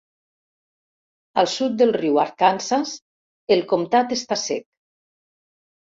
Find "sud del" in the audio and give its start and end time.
1.57-1.93